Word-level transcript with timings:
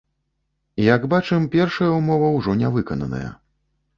Як 0.95 1.03
бачым, 1.11 1.43
першая 1.57 1.91
ўмова 1.99 2.31
ўжо 2.37 2.57
не 2.61 2.71
выкананая. 2.79 3.29